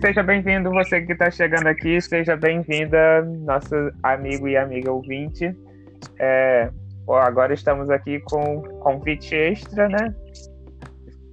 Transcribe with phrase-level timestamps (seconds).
[0.00, 5.54] Seja bem-vindo você que está chegando aqui, seja bem-vinda, nosso amigo e amiga ouvinte.
[6.18, 6.70] É,
[7.06, 10.14] agora estamos aqui com convite extra, né?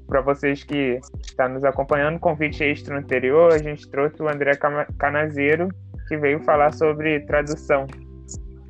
[0.06, 4.52] Para vocês que estão nos acompanhando, convite extra anterior, a gente trouxe o André
[5.00, 5.70] Canazeiro,
[6.10, 7.88] que veio falar sobre tradução.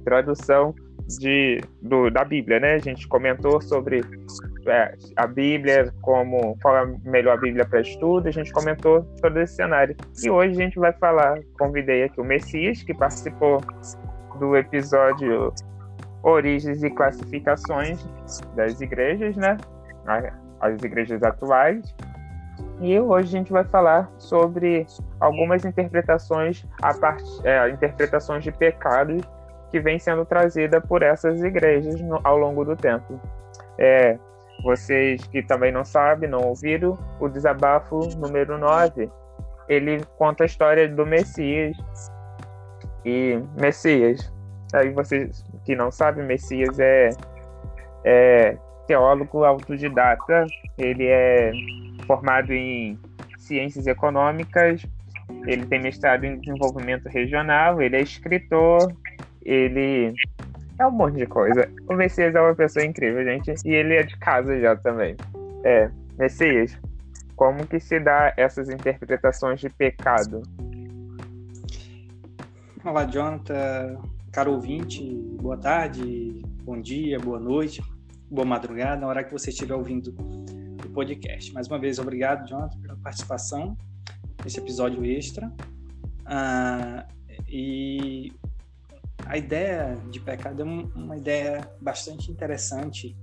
[0.06, 0.76] Tradução
[1.08, 2.73] de, do, da Bíblia, né?
[2.75, 4.02] A gente comentou sobre
[4.67, 9.39] é, a Bíblia, como qual é a melhor Bíblia para estudo, a gente comentou todo
[9.39, 9.95] esse cenário.
[10.23, 13.61] E hoje a gente vai falar, convidei aqui o Messias, que participou
[14.39, 15.53] do episódio
[16.23, 18.05] Origens e Classificações
[18.55, 19.58] das Igrejas, né?
[20.59, 21.95] As igrejas atuais.
[22.80, 24.86] E hoje a gente vai falar sobre
[25.19, 27.23] algumas interpretações, a part...
[27.44, 29.21] É, interpretações de pecados
[29.72, 33.20] que vem sendo trazida por essas igrejas no, ao longo do tempo.
[33.78, 34.18] É,
[34.64, 39.10] vocês que também não sabem, não ouviram, o desabafo número 9,
[39.67, 41.77] ele conta a história do Messias.
[43.06, 44.32] E Messias,
[44.73, 47.10] aí vocês que não sabem, Messias é,
[48.04, 48.58] é
[48.88, 50.45] teólogo autodidata,
[50.77, 51.52] ele é
[52.06, 53.00] formado em
[53.38, 54.86] ciências econômicas,
[55.45, 58.92] ele tem mestrado em desenvolvimento regional, ele é escritor,
[59.47, 60.13] ele
[60.77, 61.71] é um monte de coisa.
[61.89, 63.53] O Messias é uma pessoa incrível, gente.
[63.65, 65.15] E ele é de casa já também.
[65.63, 66.77] É, Messias,
[67.37, 70.43] como que se dá essas interpretações de pecado?
[72.83, 74.02] Olá, Jonathan,
[74.33, 75.03] caro ouvinte,
[75.41, 77.81] boa tarde, bom dia, boa noite,
[78.29, 80.14] boa madrugada, na hora que você estiver ouvindo
[80.85, 81.53] o podcast.
[81.53, 83.77] Mais uma vez, obrigado, Jonathan, pela participação
[84.43, 85.52] nesse episódio extra.
[86.25, 87.05] Ah,
[87.47, 88.33] e
[89.30, 93.15] a ideia de pecado é uma ideia bastante interessante,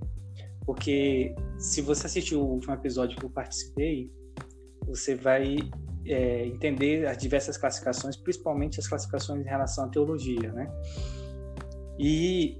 [0.65, 4.11] porque se você assistiu o último episódio que eu participei,
[4.85, 5.57] você vai
[6.05, 10.67] é, entender as diversas classificações, principalmente as classificações em relação à teologia, né?
[11.97, 12.59] E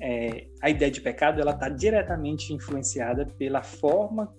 [0.00, 4.34] é, a ideia de pecado ela está diretamente influenciada pela forma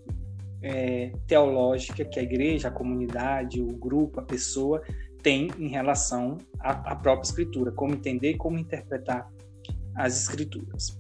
[0.62, 4.82] é, teológica que a igreja, a comunidade, o grupo, a pessoa
[5.28, 9.30] tem em relação à, à própria escritura, como entender e como interpretar
[9.94, 10.98] as escrituras.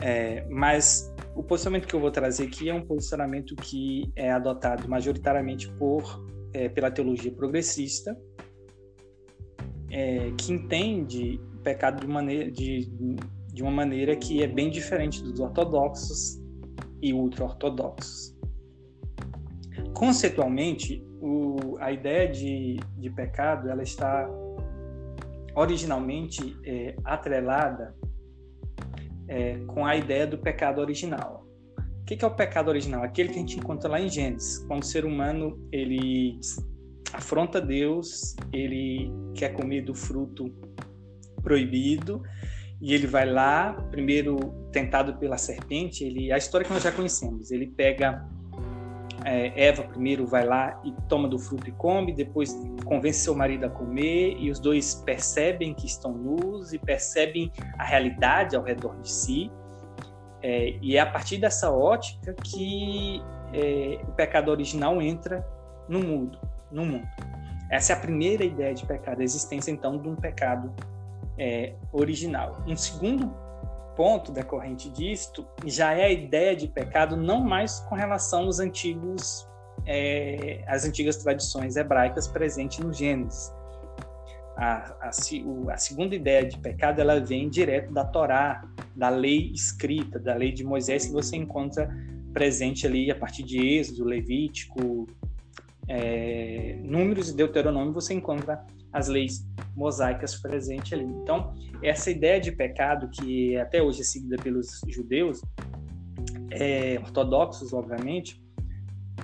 [0.00, 4.88] É, mas o posicionamento que eu vou trazer aqui é um posicionamento que é adotado
[4.88, 8.18] majoritariamente por é, pela teologia progressista,
[9.90, 12.90] é, que entende o pecado de, maneira, de,
[13.52, 16.40] de uma maneira que é bem diferente dos ortodoxos
[17.02, 18.34] e ultra-ortodoxos.
[19.92, 24.28] Conceitualmente, o, a ideia de, de pecado ela está
[25.54, 27.94] originalmente é, atrelada
[29.28, 31.46] é, com a ideia do pecado original.
[31.78, 33.02] O que, que é o pecado original?
[33.02, 36.38] Aquele que a gente encontra lá em Gênesis, quando o ser humano ele
[37.12, 40.54] afronta Deus, ele quer comer do fruto
[41.42, 42.22] proibido
[42.80, 44.36] e ele vai lá, primeiro
[44.70, 48.24] tentado pela serpente, ele a história que nós já conhecemos, ele pega
[49.24, 52.54] é, Eva primeiro vai lá e toma do fruto e come, depois
[52.84, 57.84] convence seu marido a comer e os dois percebem que estão nus e percebem a
[57.84, 59.50] realidade ao redor de si.
[60.42, 63.22] É, e é a partir dessa ótica que
[63.52, 65.46] é, o pecado original entra
[65.88, 66.38] no mundo,
[66.70, 67.08] no mundo.
[67.70, 70.72] Essa é a primeira ideia de pecado, a existência então de um pecado
[71.38, 72.62] é, original.
[72.66, 73.34] Um segundo
[73.96, 79.48] ponto decorrente disto já é a ideia de pecado não mais com relação aos antigos
[79.86, 83.52] é, às antigas tradições hebraicas presentes no Gênesis,
[84.56, 88.64] a, a, a, segunda ideia de pecado ela vem direto da Torá,
[88.94, 91.94] da lei escrita, da lei de Moisés que você encontra
[92.32, 95.06] presente ali a partir de Êxodo, Levítico,
[95.88, 101.04] é, Números e Deuteronômio, você encontra as leis mosaicas presentes ali.
[101.04, 105.40] Então, essa ideia de pecado, que até hoje é seguida pelos judeus,
[106.50, 108.42] é, ortodoxos, obviamente,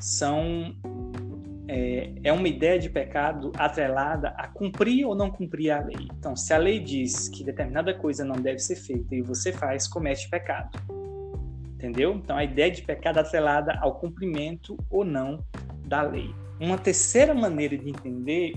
[0.00, 0.74] são
[1.68, 6.08] é, é uma ideia de pecado atrelada a cumprir ou não cumprir a lei.
[6.18, 9.88] Então, se a lei diz que determinada coisa não deve ser feita e você faz,
[9.88, 10.78] comete pecado.
[11.74, 12.12] Entendeu?
[12.12, 15.44] Então, a ideia de pecado atrelada ao cumprimento ou não
[15.86, 16.34] da lei.
[16.60, 18.52] Uma terceira maneira de entender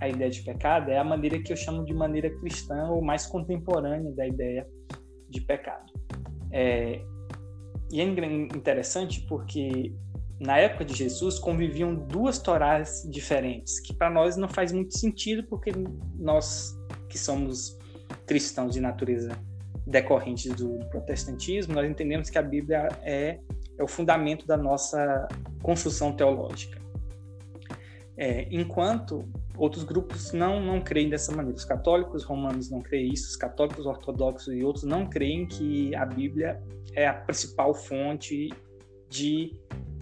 [0.00, 3.26] a ideia de pecado é a maneira que eu chamo de maneira cristã ou mais
[3.26, 4.66] contemporânea da ideia
[5.28, 5.92] de pecado.
[6.52, 7.00] É,
[7.90, 9.94] e é interessante porque
[10.40, 15.44] na época de Jesus conviviam duas Torás diferentes, que para nós não faz muito sentido,
[15.48, 15.72] porque
[16.16, 16.76] nós
[17.08, 17.76] que somos
[18.26, 19.32] cristãos de natureza
[19.86, 23.38] decorrentes do, protestantismo, nós entendemos que a Bíblia é,
[23.78, 25.26] é o fundamento da nossa
[25.62, 26.78] construção teológica.
[28.16, 29.24] É, enquanto
[29.58, 31.56] outros grupos não, não creem dessa maneira.
[31.56, 36.06] Os católicos romanos não creem isso, os católicos ortodoxos e outros não creem que a
[36.06, 36.62] Bíblia
[36.94, 38.50] é a principal fonte
[39.10, 39.52] de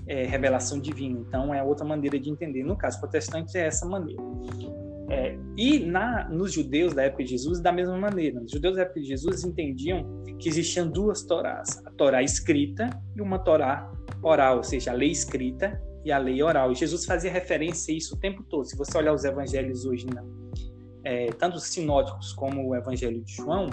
[0.06, 1.18] é, revelação divina.
[1.20, 2.62] Então, é outra maneira de entender.
[2.62, 4.22] No caso protestante, é essa maneira.
[5.08, 8.40] É, e na, nos judeus da época de Jesus, da mesma maneira.
[8.42, 13.20] Os judeus da época de Jesus entendiam que existiam duas Torás: a Torá escrita e
[13.20, 13.90] uma Torá
[14.22, 16.70] oral, ou seja, a lei escrita e a lei oral.
[16.70, 18.64] E Jesus fazia referência a isso o tempo todo.
[18.64, 20.22] Se você olhar os evangelhos hoje, né,
[21.02, 23.68] é, tanto os sinóticos como o evangelho de João,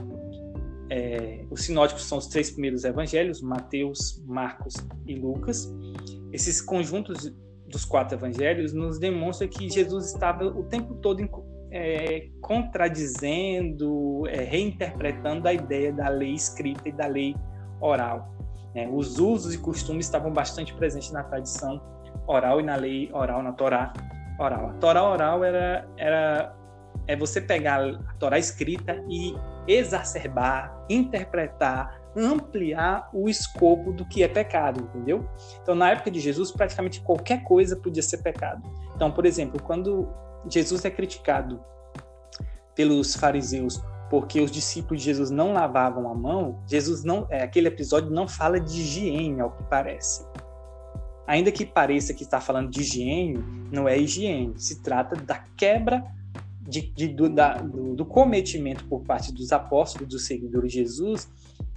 [0.89, 4.73] é, os sinóticos são os três primeiros evangelhos, Mateus, Marcos
[5.05, 5.71] e Lucas.
[6.31, 7.31] Esses conjuntos
[7.67, 11.21] dos quatro evangelhos nos demonstram que Jesus estava o tempo todo
[11.69, 17.35] é, contradizendo, é, reinterpretando a ideia da lei escrita e da lei
[17.79, 18.33] oral.
[18.73, 18.89] Né?
[18.91, 21.93] Os usos e costumes estavam bastante presentes na tradição
[22.27, 23.93] oral e na lei oral, na Torá
[24.39, 24.69] oral.
[24.69, 26.55] A Torá oral era, era
[27.07, 29.35] é você pegar a Torá escrita e
[29.67, 35.27] exacerbar, interpretar, ampliar o escopo do que é pecado, entendeu?
[35.61, 38.61] Então, na época de Jesus, praticamente qualquer coisa podia ser pecado.
[38.95, 40.07] Então, por exemplo, quando
[40.47, 41.63] Jesus é criticado
[42.75, 43.81] pelos fariseus
[44.13, 48.27] porque os discípulos de Jesus não lavavam a mão, Jesus não, é, aquele episódio não
[48.27, 50.23] fala de higiene, ao que parece.
[51.25, 56.03] Ainda que pareça que está falando de higiene, não é higiene, se trata da quebra
[56.59, 61.29] de, de, do, da, do, do, cometimento por parte dos apóstolos, dos seguidores de Jesus,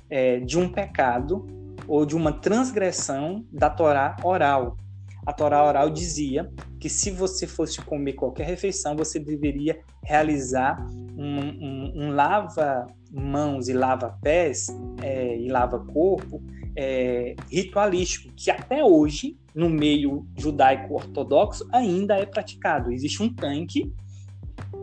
[0.09, 1.47] é, de um pecado
[1.89, 4.77] ou de uma transgressão da Torá oral.
[5.25, 11.41] A Torá oral dizia que se você fosse comer qualquer refeição, você deveria realizar um,
[11.41, 14.69] um, um lava-mãos e lava-pés
[15.03, 16.41] é, e lava-corpo
[16.77, 22.93] é, ritualístico, que até hoje, no meio judaico-ortodoxo, ainda é praticado.
[22.93, 23.93] Existe um tanque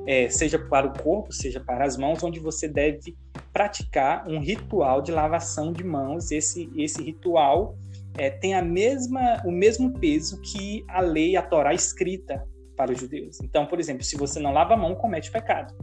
[0.05, 3.15] é, seja para o corpo, seja para as mãos, onde você deve
[3.51, 6.31] praticar um ritual de lavação de mãos.
[6.31, 7.75] Esse, esse ritual
[8.17, 12.45] é, tem a mesma, o mesmo peso que a lei, a Torá escrita
[12.75, 13.39] para os judeus.
[13.41, 15.73] Então, por exemplo, se você não lava a mão, comete pecado.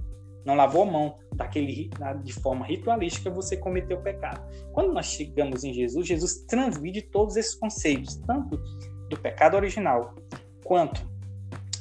[0.44, 1.90] Não lavou a mão daquele,
[2.22, 4.42] de forma ritualística, você cometeu pecado.
[4.72, 8.56] Quando nós chegamos em Jesus, Jesus transmite todos esses conceitos, tanto
[9.09, 10.14] do pecado original
[10.64, 11.09] quanto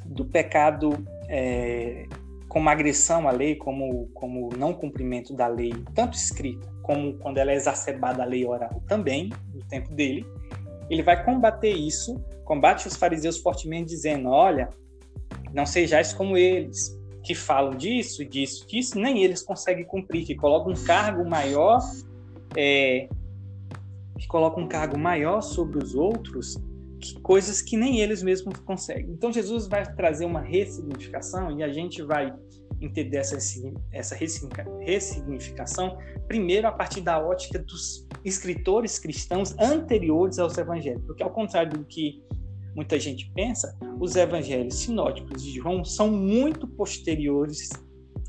[0.06, 0.92] do pecado
[1.30, 2.06] é,
[2.48, 7.52] como agressão à lei, como, como não cumprimento da lei, tanto escrita como quando ela
[7.52, 10.26] é exacerbada a lei oral também, no tempo dele,
[10.90, 14.70] ele vai combater isso, combate os fariseus fortemente, dizendo: olha,
[15.54, 16.99] não sejais como eles,
[17.30, 21.80] que falam disso, disso, disso, nem eles conseguem cumprir, que colocam um cargo maior,
[22.58, 23.08] é,
[24.18, 26.58] que colocam um cargo maior sobre os outros,
[27.00, 29.12] que, coisas que nem eles mesmos conseguem.
[29.12, 32.34] Então Jesus vai trazer uma ressignificação e a gente vai
[32.82, 33.38] entender essa,
[33.92, 41.30] essa ressignificação primeiro a partir da ótica dos escritores cristãos anteriores aos evangelhos, porque ao
[41.30, 42.24] contrário do que
[42.80, 47.70] muita gente pensa, os evangelhos sinóticos de João são muito posteriores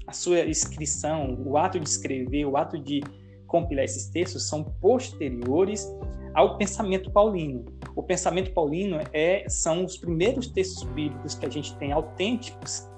[0.08, 3.00] à sua inscrição, o ato de escrever, o ato de
[3.46, 5.86] compilar esses textos são posteriores
[6.34, 7.64] ao pensamento paulino.
[7.94, 12.88] O pensamento paulino é, são os primeiros textos bíblicos que a gente tem autênticos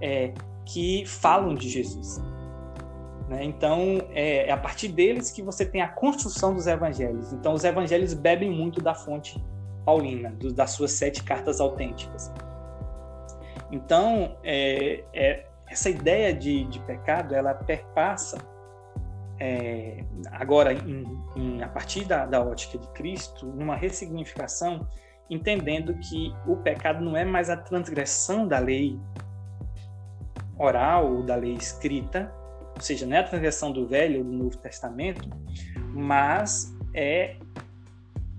[0.00, 0.32] é,
[0.64, 2.16] que falam de Jesus.
[3.28, 3.44] Né?
[3.44, 7.30] Então, é, é, a partir deles que você tem a construção dos evangelhos.
[7.34, 9.38] Então, os evangelhos bebem muito da fonte
[9.84, 12.32] paulina, do, das suas sete cartas autênticas.
[13.70, 18.38] Então, é, é, essa ideia de, de pecado, ela perpassa
[19.40, 21.04] é, agora em,
[21.36, 24.86] em, a partir da, da ótica de Cristo, numa ressignificação,
[25.28, 28.98] entendendo que o pecado não é mais a transgressão da lei
[30.58, 32.32] oral ou da lei escrita,
[32.76, 35.28] ou seja, não é a transgressão do Velho ou do Novo Testamento,
[35.92, 37.36] mas é,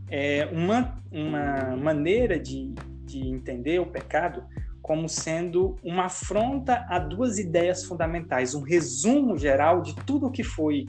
[0.09, 2.73] é uma, uma maneira de,
[3.05, 4.43] de entender o pecado
[4.81, 10.43] como sendo uma afronta a duas ideias fundamentais, um resumo geral de tudo o que
[10.43, 10.85] foi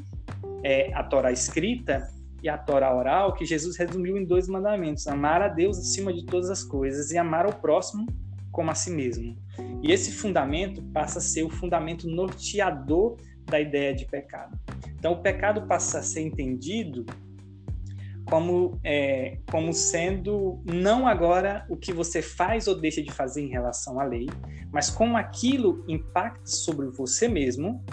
[0.62, 2.06] é, a Torá escrita
[2.42, 6.26] e a Torá oral, que Jesus resumiu em dois mandamentos: amar a Deus acima de
[6.26, 8.06] todas as coisas e amar ao próximo
[8.52, 9.37] como a si mesmo.
[9.82, 14.58] E esse fundamento passa a ser o fundamento norteador da ideia de pecado.
[14.99, 17.04] Então, o pecado passa a ser entendido
[18.28, 23.49] como, é, como sendo não agora o que você faz ou deixa de fazer em
[23.49, 24.26] relação à lei,
[24.73, 27.85] mas como aquilo impacta sobre você mesmo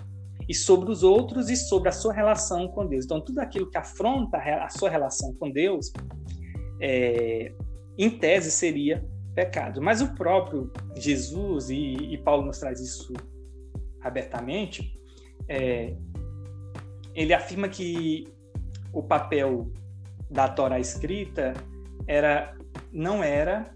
[0.49, 3.05] e sobre os outros e sobre a sua relação com Deus.
[3.05, 5.93] Então, tudo aquilo que afronta a sua relação com Deus,
[6.81, 7.53] é,
[7.97, 9.81] em tese, seria pecado.
[9.81, 13.13] Mas o próprio Jesus, e, e Paulo nos traz isso
[14.01, 14.99] abertamente,
[15.47, 15.95] é,
[17.13, 18.25] ele afirma que
[18.91, 19.71] o papel
[20.33, 21.53] da Torá escrita
[22.07, 22.57] era
[22.91, 23.71] não era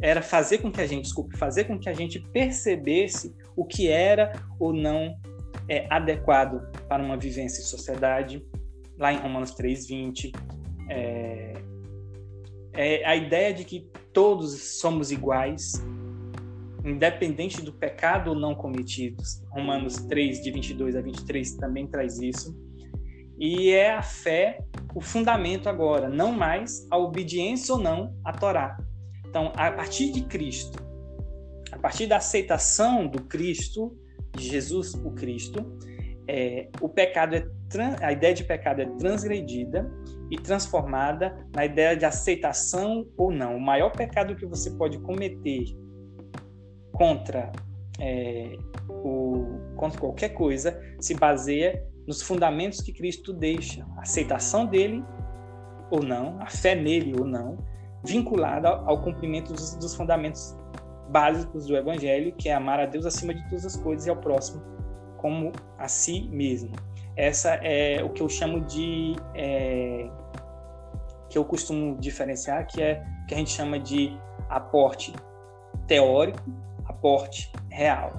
[0.00, 3.86] era fazer com que a gente, desculpe, fazer com que a gente percebesse o que
[3.86, 5.16] era ou não
[5.68, 8.44] é, adequado para uma vivência em sociedade.
[8.98, 10.32] Lá em Romanos 3:20
[10.90, 11.54] é,
[12.72, 15.74] é a ideia de que todos somos iguais,
[16.84, 19.22] independente do pecado ou não cometido.
[19.50, 22.56] Romanos 3 de 22 a 23 também traz isso.
[23.38, 24.58] E é a fé
[24.94, 28.76] o fundamento agora, não mais a obediência ou não à Torá.
[29.26, 30.78] Então, a partir de Cristo,
[31.70, 33.96] a partir da aceitação do Cristo,
[34.36, 35.78] de Jesus o Cristo,
[36.28, 37.46] é, o pecado é
[38.02, 39.90] a ideia de pecado é transgredida
[40.30, 43.56] e transformada na ideia de aceitação ou não.
[43.56, 45.64] O maior pecado que você pode cometer
[46.92, 47.50] contra
[47.98, 48.56] é,
[48.88, 55.04] o, contra qualquer coisa se baseia nos fundamentos que Cristo deixa, a aceitação dele
[55.90, 57.58] ou não, a fé nele ou não,
[58.04, 60.56] vinculada ao cumprimento dos, fundamentos
[61.10, 64.16] básicos do Evangelho, que é amar a Deus acima de todas as coisas e ao
[64.16, 64.62] próximo
[65.18, 66.72] como a si mesmo.
[67.16, 70.10] Essa é o que eu chamo de é,
[71.28, 74.18] que eu costumo diferenciar, que é que a gente chama de
[74.48, 75.12] aporte
[75.86, 76.42] teórico,
[76.86, 78.12] aporte real,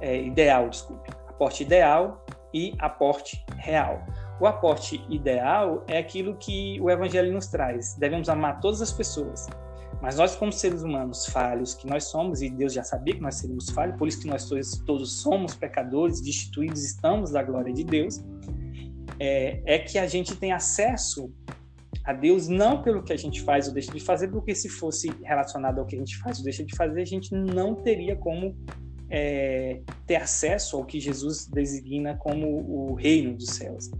[0.00, 4.04] é, ideal, desculpe, aporte ideal e aporte real.
[4.40, 7.94] O aporte ideal é aquilo que o Evangelho nos traz.
[7.94, 9.46] Devemos amar todas as pessoas.
[10.00, 13.36] Mas nós, como seres humanos falhos que nós somos, e Deus já sabia que nós
[13.36, 17.82] seríamos falhos, por isso que nós todos, todos somos pecadores, destituídos, estamos da glória de
[17.82, 18.22] Deus,
[19.18, 21.32] é, é que a gente tem acesso
[22.04, 25.08] a Deus não pelo que a gente faz ou deixa de fazer, porque se fosse
[25.24, 28.54] relacionado ao que a gente faz ou deixa de fazer, a gente não teria como
[29.08, 33.90] é, ter acesso ao que Jesus designa como o reino dos céus.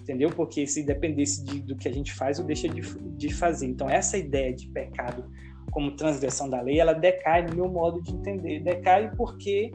[0.00, 0.30] Entendeu?
[0.30, 2.80] Porque se dependesse de, do que a gente faz ou deixa de,
[3.16, 3.66] de fazer.
[3.66, 5.28] Então, essa ideia de pecado
[5.70, 8.60] como transgressão da lei, ela decai no meu modo de entender.
[8.60, 9.72] Decai porque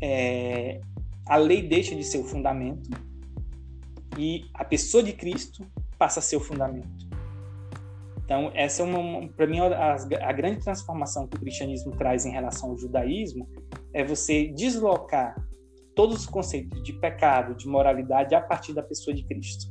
[0.00, 0.80] é,
[1.26, 2.90] a lei deixa de ser o fundamento
[4.16, 5.66] e a pessoa de Cristo
[5.98, 7.10] passa a ser o fundamento.
[8.24, 12.30] Então, essa é uma, para mim, a, a, grande transformação que o cristianismo traz em
[12.30, 13.48] relação ao judaísmo
[13.92, 15.34] é você deslocar
[15.94, 19.68] todos os conceitos de pecado, de moralidade a partir da pessoa de Cristo.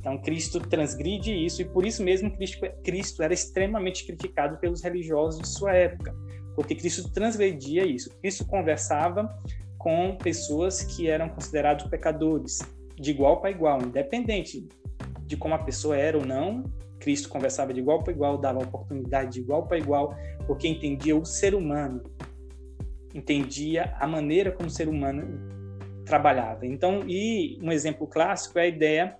[0.00, 5.40] Então, Cristo transgride isso e por isso mesmo Cristo, Cristo era extremamente criticado pelos religiosos
[5.40, 6.14] de sua época,
[6.54, 8.10] porque Cristo transgredia isso.
[8.20, 9.28] Cristo conversava
[9.76, 12.58] com pessoas que eram considerados pecadores,
[12.96, 14.66] de igual para igual, independente
[15.26, 16.64] de como a pessoa era ou não,
[16.98, 21.24] Cristo conversava de igual para igual, dava oportunidade de igual para igual, porque entendia o
[21.24, 22.02] ser humano,
[23.18, 25.38] entendia a maneira como o ser humano
[26.04, 26.66] trabalhava.
[26.66, 29.16] Então, e um exemplo clássico é a ideia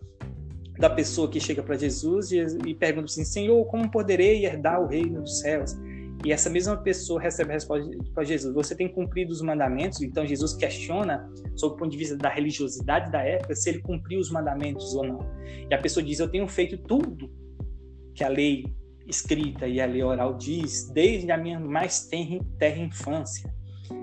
[0.78, 4.86] da pessoa que chega para Jesus e, e pergunta assim: Senhor, como poderei herdar o
[4.86, 5.76] reino dos céus?
[6.24, 10.00] E essa mesma pessoa recebe a resposta para Jesus: Você tem cumprido os mandamentos?
[10.00, 14.18] Então Jesus questiona, sob o ponto de vista da religiosidade da época, se ele cumpriu
[14.18, 15.18] os mandamentos ou não.
[15.70, 17.30] E a pessoa diz: Eu tenho feito tudo
[18.14, 18.64] que a lei
[19.08, 23.52] escrita e a lei oral diz, desde a minha mais terra infância.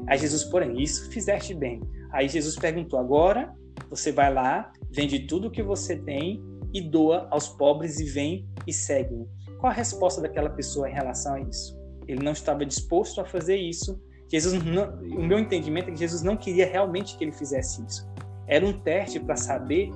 [0.08, 1.82] Aí Jesus, porém, isso fizeste bem.
[2.12, 3.54] Aí Jesus perguntou: agora
[3.90, 8.48] você vai lá, vende tudo o que você tem e doa aos pobres e vem
[8.66, 9.28] e segue-me.
[9.60, 11.78] Qual a resposta daquela pessoa em relação a isso?
[12.08, 14.00] Ele não estava disposto a fazer isso
[14.32, 18.10] Jesus não, o meu entendimento é que Jesus não queria realmente que ele fizesse isso.
[18.48, 19.92] Era um teste para saber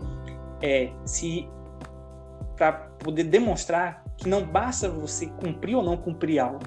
[0.61, 1.47] é, se
[2.55, 6.59] para poder demonstrar que não basta você cumprir ou não cumprir algo.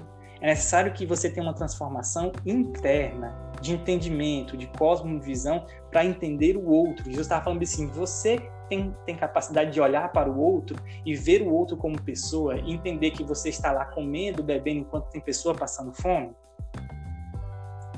[0.43, 6.69] É necessário que você tenha uma transformação interna, de entendimento, de cosmovisão, para entender o
[6.69, 7.05] outro.
[7.05, 11.43] Jesus estava falando assim: você tem, tem capacidade de olhar para o outro e ver
[11.43, 15.55] o outro como pessoa, e entender que você está lá comendo, bebendo enquanto tem pessoa
[15.55, 16.33] passando fome?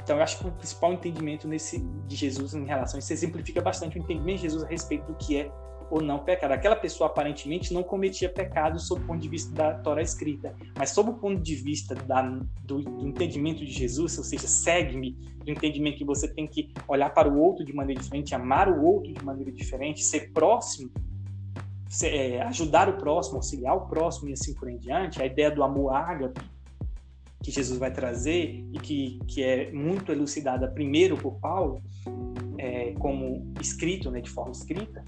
[0.03, 3.63] Então, eu acho que o principal entendimento nesse, de Jesus em relação a isso exemplifica
[3.63, 5.51] bastante o entendimento de Jesus a respeito do que é
[5.91, 6.53] ou não pecado.
[6.53, 10.91] Aquela pessoa aparentemente não cometia pecado sob o ponto de vista da Torá escrita, mas
[10.91, 12.23] sob o ponto de vista da,
[12.63, 15.13] do, do, entendimento de Jesus, ou seja, segue-me,
[15.45, 18.85] do entendimento que você tem que olhar para o outro de maneira diferente, amar o
[18.85, 20.91] outro de maneira diferente, ser próximo,
[21.89, 25.51] ser, é, ajudar o próximo, auxiliar o próximo e assim por em diante, a ideia
[25.51, 26.41] do amor ágape
[27.45, 31.83] que Jesus vai trazer e que, que é muito elucidada primeiro por Paulo,
[32.57, 35.05] é, como escrito, né, de forma escrita,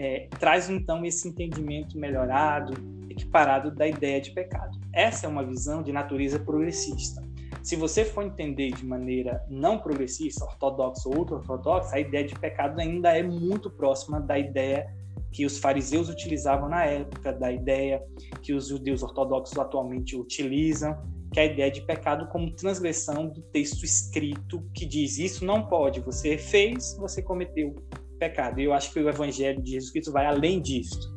[0.00, 2.72] é, traz então esse entendimento melhorado,
[3.10, 4.80] equiparado da ideia de pecado.
[4.94, 7.22] Essa é uma visão de natureza progressista.
[7.62, 12.80] Se você for entender de maneira não progressista, ortodoxa ou ultra-ortodoxa, a ideia de pecado
[12.80, 14.90] ainda é muito próxima da ideia
[15.30, 18.02] que os fariseus utilizavam na época, da ideia
[18.40, 20.96] que os judeus ortodoxos atualmente utilizam,
[21.30, 25.66] que é a ideia de pecado como transgressão do texto escrito que diz isso não
[25.66, 27.76] pode, você fez, você cometeu
[28.20, 28.60] pecado.
[28.60, 31.12] E eu acho que o Evangelho de Jesus Cristo vai além disso.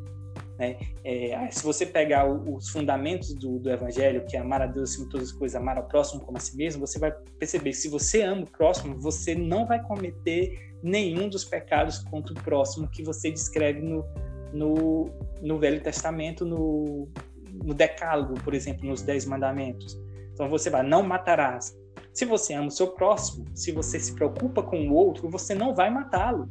[0.58, 0.78] Né?
[1.04, 5.04] É, se você pegar os fundamentos do, do, Evangelho, que é amar a Deus acima
[5.04, 7.76] de todas as coisas, amar ao próximo como a si mesmo, você vai perceber que
[7.76, 12.88] se você ama o próximo, você não vai cometer nenhum dos pecados contra o próximo
[12.88, 14.04] que você descreve no,
[14.52, 15.10] no,
[15.42, 17.08] no Velho Testamento, no,
[17.52, 19.98] no Decálogo, por exemplo, nos Dez Mandamentos.
[20.32, 21.76] Então você vai, não matarás.
[22.12, 25.74] Se você ama o seu próximo, se você se preocupa com o outro, você não
[25.74, 26.48] vai matá-lo.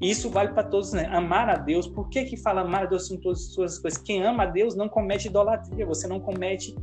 [0.00, 1.06] Isso vale para todos, né?
[1.06, 1.86] Amar a Deus.
[1.86, 4.00] Por que que fala amar a Deus em todas as suas coisas?
[4.00, 5.84] Quem ama a Deus não comete idolatria.
[5.84, 6.74] Você não comete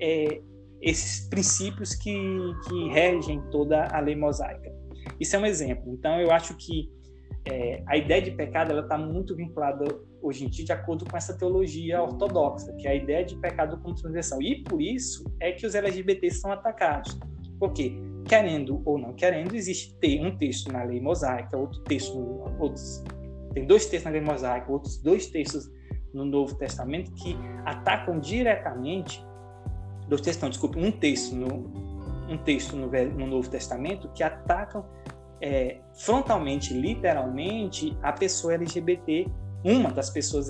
[0.00, 0.40] é,
[0.82, 2.12] esses princípios que,
[2.68, 4.72] que regem toda a lei mosaica.
[5.20, 5.92] Isso é um exemplo.
[5.92, 6.90] Então, eu acho que
[7.46, 9.84] é, a ideia de pecado ela está muito vinculada
[10.20, 13.78] hoje em dia de acordo com essa teologia ortodoxa, que é a ideia de pecado
[13.80, 14.40] como transgressão.
[14.42, 17.16] E por isso é que os LGBTs são atacados.
[17.58, 17.94] Por quê?
[18.24, 22.18] Querendo ou não querendo, existe um texto na lei mosaica, outro texto,
[22.58, 23.02] outros,
[23.52, 25.70] tem dois textos na lei mosaica, outros dois textos
[26.12, 29.24] no Novo Testamento que atacam diretamente,
[30.08, 31.94] dois textos, não, desculpe, um texto no
[32.28, 34.84] um texto no, no Novo Testamento que atacam
[35.40, 39.26] é, frontalmente, literalmente, a pessoa LGBT,
[39.62, 40.48] uma das pessoas,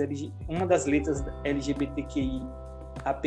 [0.48, 2.42] uma das letras LGBTQI
[3.04, 3.26] AP+.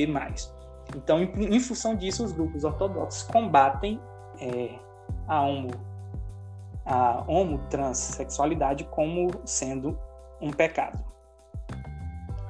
[0.96, 4.00] Então, em, em função disso, os grupos ortodoxos combatem
[4.40, 4.80] é,
[5.28, 5.72] a homo
[6.86, 10.00] a homotransexualidade como sendo
[10.40, 10.98] um pecado.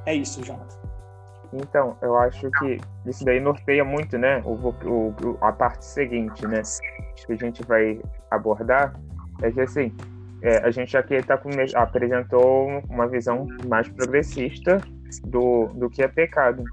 [0.05, 0.77] É isso, Jonathan.
[1.51, 6.61] Então, eu acho que isso daí norteia muito, né, o, o, a parte seguinte, né,
[7.15, 8.93] que a gente vai abordar,
[9.41, 9.91] é que assim,
[10.41, 14.79] é, a gente aqui tá com, apresentou uma visão mais progressista
[15.23, 16.63] do, do que é pecado.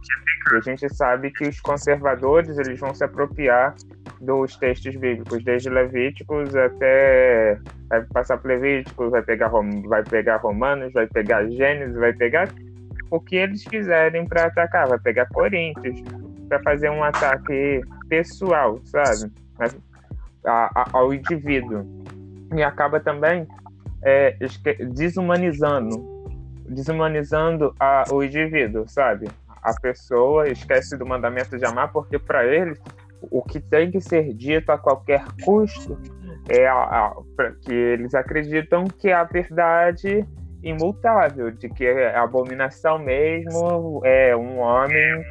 [0.53, 3.75] E a gente sabe que os conservadores eles vão se apropriar
[4.25, 7.59] dos textos bíblicos, desde Levíticos até
[7.89, 9.49] vai passar por Levíticos, vai pegar
[9.87, 12.49] vai pegar Romanos, vai pegar Gênesis, vai pegar
[13.11, 16.01] o que eles quiserem para atacar, vai pegar Coríntios
[16.49, 19.33] para fazer um ataque pessoal, sabe,
[20.45, 21.87] a, a, ao indivíduo
[22.55, 23.47] e acaba também
[24.03, 24.37] é,
[24.93, 26.15] desumanizando
[26.69, 29.29] desumanizando a, o indivíduo, sabe?
[29.63, 32.79] A pessoa esquece do mandamento de amar porque para eles
[33.31, 35.99] o que tem que ser dito a qualquer custo
[36.49, 37.23] é a, a,
[37.63, 40.27] que eles acreditam que a verdade
[40.63, 45.25] imutável, de que é abominação mesmo é um homem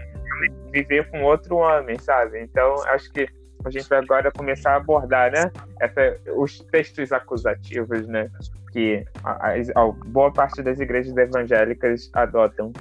[0.72, 2.42] viver com outro homem, sabe?
[2.42, 3.28] Então, acho que
[3.66, 5.52] a gente vai agora começar a abordar, né?
[5.80, 8.30] Essa, os textos acusativos, né?
[8.72, 12.74] Que a, a, a, boa parte das igrejas evangélicas adotam,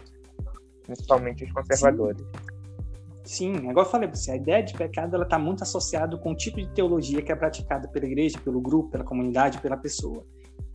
[0.87, 2.21] principalmente os conservadores.
[2.21, 2.52] Sim,
[3.25, 6.33] Sim agora eu falei para você, a ideia de pecado ela está muito associada com
[6.33, 10.25] o tipo de teologia que é praticada pela igreja, pelo grupo, pela comunidade, pela pessoa.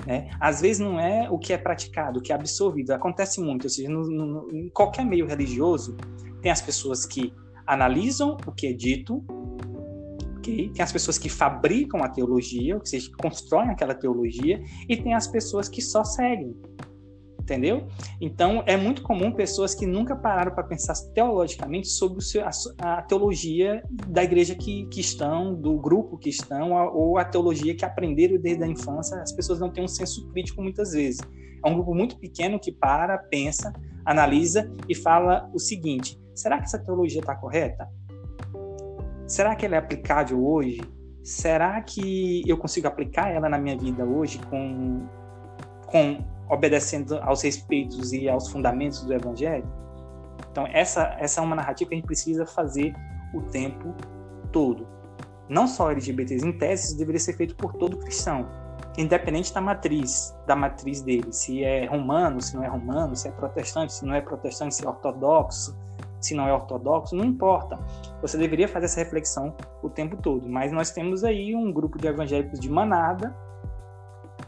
[0.05, 0.29] Né?
[0.39, 2.91] Às vezes não é o que é praticado, o que é absorvido.
[2.91, 5.97] Acontece muito, ou seja, no, no, em qualquer meio religioso,
[6.41, 7.33] tem as pessoas que
[7.65, 9.25] analisam o que é dito
[10.47, 10.69] ok?
[10.69, 15.13] Tem as pessoas que fabricam a teologia, ou seja, que constroem aquela teologia, e tem
[15.13, 16.55] as pessoas que só seguem.
[17.47, 17.87] Entendeu?
[18.19, 23.01] Então, é muito comum pessoas que nunca pararam para pensar teologicamente sobre seu, a, a,
[23.01, 28.37] teologia da igreja que, que estão, do grupo que estão, ou a teologia que aprenderam
[28.37, 29.17] desde a infância.
[29.21, 31.21] As pessoas não têm um senso crítico muitas vezes.
[31.63, 33.71] É um grupo muito pequeno que para, pensa,
[34.05, 37.87] analisa e fala o seguinte: será que essa teologia está correta?
[39.25, 40.81] Será que ela é aplicável hoje?
[41.23, 45.05] Será que eu consigo aplicar ela na minha vida hoje com,
[45.87, 49.67] com obedecendo aos respeitos e aos fundamentos do Evangelho?
[50.51, 52.95] Então, essa, essa é uma narrativa que a gente precisa fazer
[53.33, 53.93] o tempo
[54.51, 54.87] todo.
[55.49, 58.47] Não só LGBTs, em tese, isso deveria ser feito por todo cristão,
[58.97, 63.31] independente da matriz, da matriz dele, se é romano, se não é romano, se é
[63.31, 65.77] protestante, se não é protestante, se é ortodoxo,
[66.19, 67.79] se não é ortodoxo, não importa.
[68.21, 70.49] Você deveria fazer essa reflexão o tempo todo.
[70.49, 73.35] Mas nós temos aí um grupo de evangélicos de manada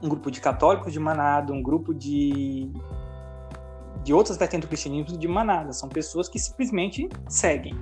[0.01, 2.71] um grupo de católicos de manada, um grupo de
[4.03, 5.73] de outras vertentes do cristianismo de manada.
[5.73, 7.75] São pessoas que simplesmente seguem,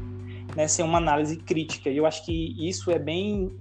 [0.55, 1.89] né, sem uma análise crítica.
[1.89, 3.55] E eu acho que isso é bem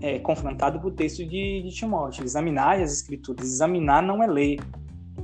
[0.00, 2.24] é, confrontado com o texto de, de Timóteo.
[2.24, 3.46] Examinar as escrituras.
[3.46, 4.58] Examinar não é ler,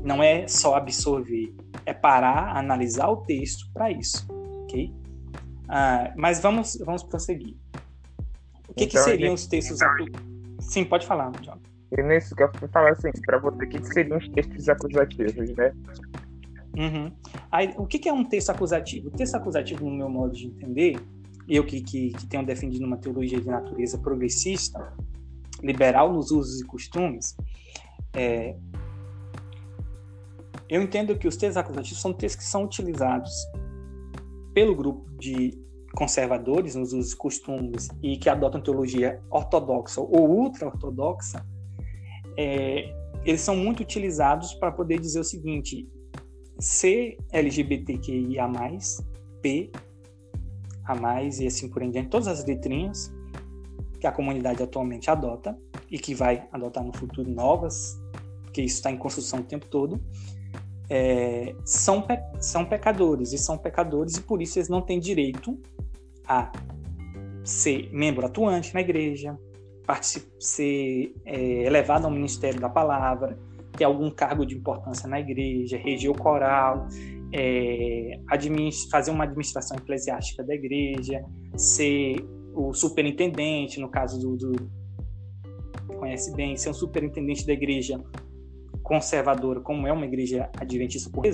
[0.02, 4.26] não é só absorver, é parar, analisar o texto para isso,
[4.62, 4.94] ok?
[5.68, 7.56] Ah, mas vamos, vamos prosseguir.
[8.68, 9.38] O que, então, que seriam gente...
[9.38, 9.78] os textos...
[10.60, 11.58] Sim, pode falar, John.
[11.96, 15.54] E nisso que eu fui falar assim, para você, o que, seriam os textos acusativos,
[15.56, 15.72] né?
[16.76, 17.12] Uhum.
[17.50, 19.08] Aí, o que, que é um texto acusativo?
[19.08, 20.98] O texto acusativo, no meu modo de entender,
[21.46, 24.94] eu que, que, que tenho defendido uma teologia de natureza progressista,
[25.62, 27.36] liberal nos usos e costumes,
[28.14, 28.56] é,
[30.66, 33.30] eu entendo que os textos acusativos são textos que são utilizados
[34.54, 35.50] pelo grupo de
[35.94, 41.44] conservadores nos usos e costumes e que adotam teologia ortodoxa ou ultra-ortodoxa
[42.36, 45.88] é, eles são muito utilizados para poder dizer o seguinte:
[46.58, 48.50] C LGBTQIA+,
[49.40, 49.70] P
[50.84, 53.12] a mais e assim por diante, todas as letrinhas
[54.00, 55.56] que a comunidade atualmente adota
[55.90, 58.00] e que vai adotar no futuro novas,
[58.42, 60.00] porque isso está em construção o tempo todo,
[60.90, 65.58] é, são, pe são pecadores e são pecadores e por isso eles não têm direito
[66.26, 66.50] a
[67.44, 69.38] ser membro atuante na igreja,
[70.38, 73.38] ser é, elevado ao ministério da palavra,
[73.76, 76.88] ter algum cargo de importância na igreja, reger o coral,
[77.32, 78.20] é,
[78.90, 81.24] fazer uma administração eclesiástica da igreja,
[81.56, 82.16] ser
[82.54, 84.82] o superintendente, no caso do, do
[85.98, 88.02] conhece bem, ser um superintendente da igreja
[88.82, 91.24] conservadora, como é uma igreja adventista por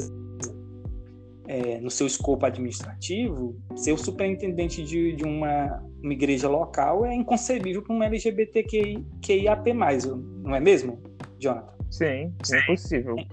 [1.49, 7.15] é, no seu escopo administrativo, ser o superintendente de, de uma, uma, igreja local é
[7.15, 11.03] inconcebível para um LGBTQIAP+, não é mesmo,
[11.39, 11.73] Jonathan?
[11.91, 12.59] Sim, Sim.
[12.59, 13.17] impossível.
[13.19, 13.27] É,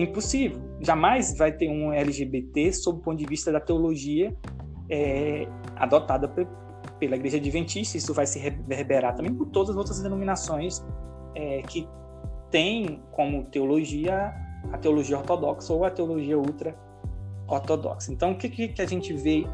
[0.00, 0.62] impossível.
[0.80, 4.34] Jamais vai ter um LGBT sob o ponto de vista da teologia
[4.88, 6.26] é, adotada
[6.98, 7.98] pela igreja adventista.
[7.98, 10.82] Isso vai se reverberar também por todas as outras denominações
[11.34, 11.86] é, que
[12.50, 14.32] têm como teologia
[14.72, 16.74] a teologia ortodoxa ou a teologia ultra
[17.54, 18.12] ortodoxa.
[18.12, 19.46] Então, o que, que a gente vê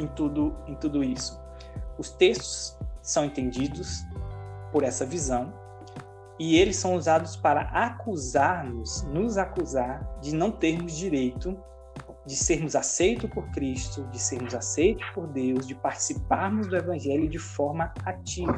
[0.00, 1.40] em tudo, em tudo isso?
[1.98, 4.04] Os textos são entendidos
[4.72, 5.52] por essa visão
[6.38, 11.56] e eles são usados para acusar-nos, nos acusar de não termos direito
[12.26, 17.38] de sermos aceitos por Cristo, de sermos aceitos por Deus, de participarmos do Evangelho de
[17.38, 18.56] forma ativa,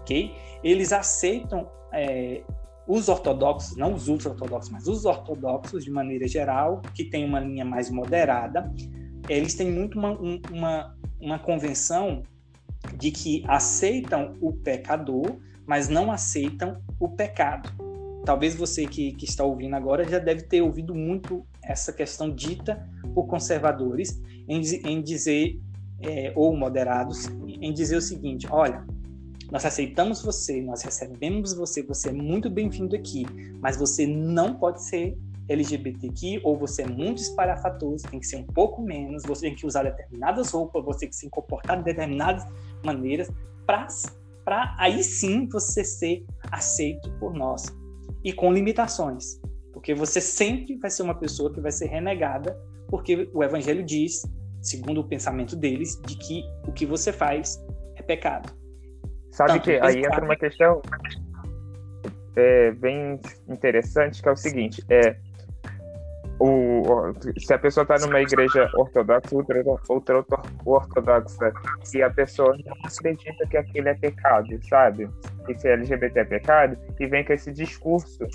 [0.00, 0.34] ok?
[0.64, 2.42] Eles aceitam é,
[2.86, 7.64] os ortodoxos, não os ultra-ortodoxos, mas os ortodoxos, de maneira geral, que tem uma linha
[7.64, 8.72] mais moderada,
[9.28, 10.18] eles têm muito uma,
[10.50, 12.22] uma, uma convenção
[12.96, 17.70] de que aceitam o pecador, mas não aceitam o pecado.
[18.24, 22.88] Talvez você que, que está ouvindo agora já deve ter ouvido muito essa questão dita
[23.14, 25.60] por conservadores em, em dizer,
[26.00, 28.84] é, ou moderados, em dizer o seguinte: olha,
[29.52, 33.26] nós aceitamos você, nós recebemos você, você é muito bem-vindo aqui,
[33.60, 35.14] mas você não pode ser
[35.46, 39.66] LGBTQ ou você é muito espalhafatoso, tem que ser um pouco menos, você tem que
[39.66, 42.46] usar determinadas roupas, você tem que se comportar de determinadas
[42.82, 43.30] maneiras
[43.66, 47.66] para aí sim você ser aceito por nós
[48.24, 49.38] e com limitações,
[49.70, 54.22] porque você sempre vai ser uma pessoa que vai ser renegada, porque o evangelho diz,
[54.62, 57.62] segundo o pensamento deles, de que o que você faz
[57.96, 58.61] é pecado.
[59.32, 60.82] Sabe Tanto que aí entra uma questão
[62.36, 63.18] é, bem
[63.48, 65.16] interessante, que é o seguinte, é,
[66.38, 70.24] o, se a pessoa está numa igreja ortodoxa, ultra, ultra
[70.66, 71.52] ortodoxa,
[71.94, 75.08] e a pessoa não acredita que aquilo é pecado, sabe?
[75.46, 78.26] Que se LGBT é pecado, e vem com esse discurso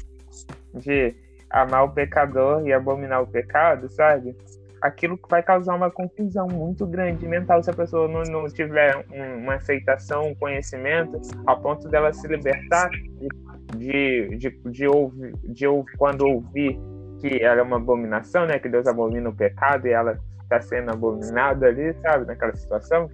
[0.73, 1.15] de
[1.51, 4.35] amar o pecador e abominar o pecado, sabe?
[4.81, 9.55] Aquilo vai causar uma confusão muito grande mental se a pessoa não, não tiver uma
[9.55, 13.27] aceitação, um conhecimento, ao ponto dela se libertar de,
[13.75, 16.79] de, de, de ouvir, de ouvir, quando ouvir
[17.19, 18.59] que ela é uma abominação, né?
[18.59, 22.25] Que Deus abomina o pecado e ela está sendo abominada ali, sabe?
[22.25, 23.09] Naquela situação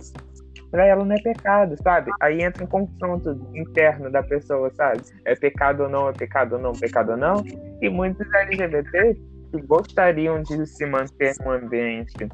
[0.73, 2.10] para ela não é pecado, sabe?
[2.19, 5.04] Aí entra um confronto interno da pessoa, sabe?
[5.23, 7.45] É pecado ou não, é pecado ou não, pecado ou não.
[7.80, 9.15] E muitos LGBT
[9.54, 12.28] que gostariam de se manter no ambiente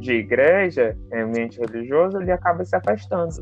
[0.00, 3.34] de igreja, ambiente religioso, ele acaba se afastando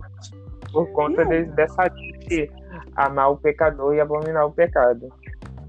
[0.73, 2.51] por conta de, dessa de
[2.97, 5.09] amar o pecador e abominar o pecado.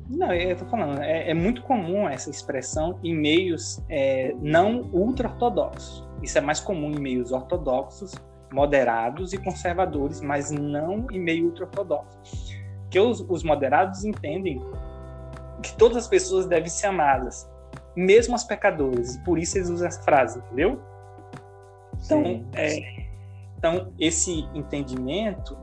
[0.09, 6.07] Não, eu tô falando, é, é muito comum essa expressão em meios é, não ultra-ortodoxos.
[6.21, 8.13] Isso é mais comum em meios ortodoxos
[8.51, 12.57] moderados e conservadores, mas não em meio ultra-ortodoxo.
[12.89, 14.61] Que os, os moderados entendem
[15.61, 17.49] que todas as pessoas devem ser amadas,
[17.95, 20.81] mesmo as pecadoras, e por isso eles usam essa frase, entendeu?
[22.03, 23.05] Então, é,
[23.57, 25.57] então esse entendimento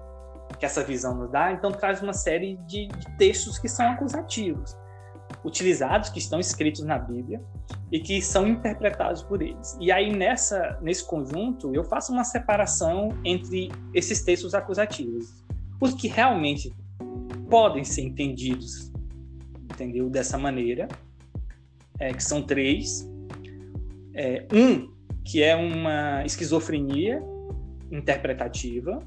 [0.58, 4.76] que essa visão nos dá, então traz uma série de, de textos que são acusativos
[5.44, 7.40] utilizados, que estão escritos na Bíblia
[7.92, 9.76] e que são interpretados por eles.
[9.80, 15.44] E aí, nessa, nesse conjunto, eu faço uma separação entre esses textos acusativos,
[15.80, 16.72] os que realmente
[17.48, 18.92] podem ser entendidos,
[19.78, 20.10] entendeu?
[20.10, 20.88] Dessa maneira,
[21.98, 23.08] é, que são três.
[24.14, 24.92] É, um,
[25.24, 27.22] que é uma esquizofrenia
[27.92, 29.06] interpretativa,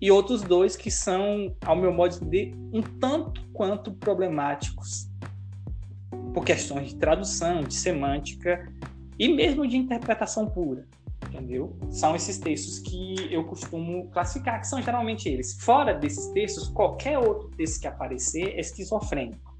[0.00, 5.10] e outros dois que são, ao meu modo de um tanto quanto problemáticos
[6.32, 8.72] por questões de tradução, de semântica
[9.18, 10.86] e mesmo de interpretação pura,
[11.30, 11.76] entendeu?
[11.90, 15.54] São esses textos que eu costumo classificar, que são geralmente eles.
[15.62, 19.56] Fora desses textos, qualquer outro texto que aparecer é esquizofrênico,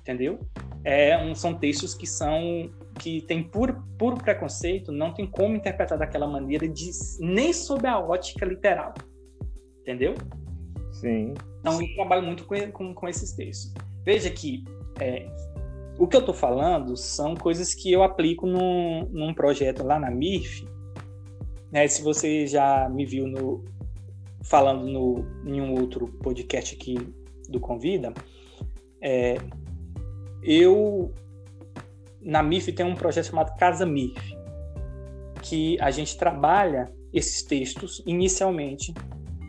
[0.00, 0.40] entendeu?
[0.82, 5.98] É, um, são textos que são que tem puro, puro preconceito, não tem como interpretar
[5.98, 8.94] daquela maneira, de, nem sob a ótica literal,
[9.80, 10.14] entendeu?
[10.92, 11.34] Sim.
[11.60, 13.72] Então eu trabalho muito com, com, com esses textos.
[14.04, 14.62] Veja que
[15.00, 15.26] é,
[15.98, 20.10] o que eu estou falando são coisas que eu aplico num, num projeto lá na
[20.10, 20.66] MIF.
[21.74, 21.88] Né?
[21.88, 23.64] Se você já me viu no,
[24.44, 26.96] falando no, em um outro podcast aqui
[27.48, 28.14] do Convida,
[29.02, 29.36] é,
[30.40, 31.12] eu
[32.22, 34.14] na MIF tem um projeto chamado Casa MIF,
[35.42, 38.94] que a gente trabalha esses textos inicialmente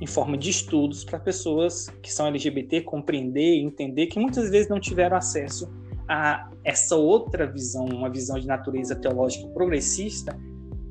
[0.01, 4.67] em forma de estudos para pessoas que são LGBT compreender e entender que muitas vezes
[4.67, 5.71] não tiveram acesso
[6.07, 10.37] a essa outra visão, uma visão de natureza teológica progressista,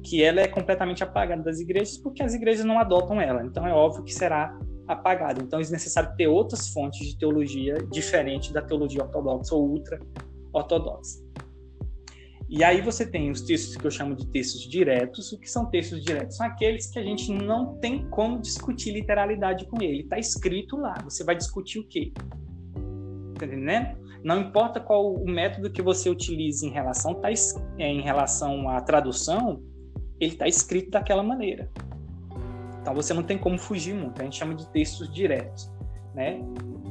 [0.04, 3.42] que ela é completamente apagada das igrejas porque as igrejas não adotam ela.
[3.44, 5.42] Então é óbvio que será apagada.
[5.42, 9.98] Então é necessário ter outras fontes de teologia diferente da teologia ortodoxa ou ultra
[10.52, 11.24] ortodoxa.
[12.48, 15.32] E aí você tem os textos que eu chamo de textos diretos.
[15.32, 16.36] O que são textos diretos?
[16.36, 20.02] São aqueles que a gente não tem como discutir literalidade com ele.
[20.02, 20.94] Está escrito lá.
[21.04, 22.12] Você vai discutir o quê?
[23.38, 23.98] Tá entendendo?
[24.22, 27.28] Não importa qual o método que você utilize em relação, tá,
[27.78, 29.62] é, em relação à tradução,
[30.20, 31.70] ele está escrito daquela maneira.
[32.80, 34.20] Então você não tem como fugir muito.
[34.20, 35.72] A gente chama de textos diretos.
[36.14, 36.40] Né?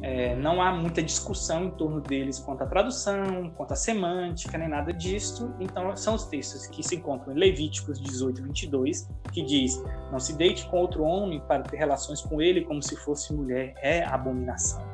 [0.01, 4.67] É, não há muita discussão em torno deles quanto à tradução, quanto à semântica, nem
[4.67, 5.53] nada disso.
[5.61, 9.81] Então, são os textos que se encontram em Levíticos 18, 22, que diz:
[10.11, 13.73] Não se deite com outro homem para ter relações com ele como se fosse mulher,
[13.81, 14.93] é abominação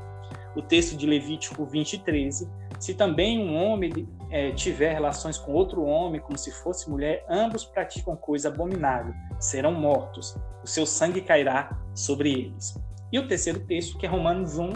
[0.56, 2.50] o texto de Levítico 20, 13.
[2.80, 7.66] Se também um homem é, tiver relações com outro homem, como se fosse mulher, ambos
[7.66, 12.80] praticam coisa abominável, serão mortos, o seu sangue cairá sobre eles.
[13.12, 14.72] E o terceiro texto, que é Romanos 1,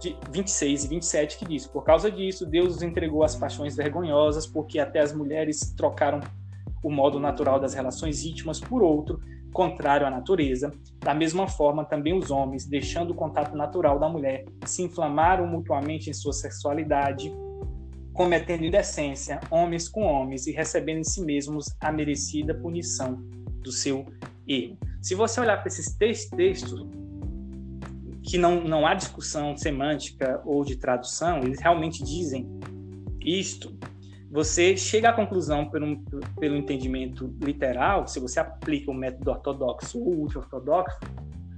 [0.00, 4.46] de 26 e 27, que diz: Por causa disso, Deus os entregou às paixões vergonhosas,
[4.46, 6.20] porque até as mulheres trocaram
[6.82, 9.20] o modo natural das relações íntimas por outro,
[9.52, 10.72] contrário à natureza.
[10.98, 16.08] Da mesma forma, também os homens, deixando o contato natural da mulher, se inflamaram mutuamente
[16.08, 17.32] em sua sexualidade,
[18.20, 23.14] cometendo indecência, homens com homens, e recebendo em si mesmos a merecida punição
[23.62, 24.04] do seu
[24.46, 24.76] erro.
[25.00, 26.86] Se você olhar para esses três textos,
[28.22, 32.46] que não, não há discussão semântica ou de tradução, eles realmente dizem
[33.24, 33.74] isto,
[34.30, 35.98] você chega à conclusão pelo,
[36.38, 40.98] pelo entendimento literal, se você aplica o método ortodoxo ou ultra-ortodoxo,